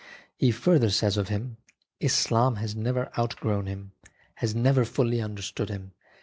[0.35, 1.57] He further says of him:"
[1.99, 3.91] Islam has never outgrown him,
[4.37, 5.91] has never fully understood him.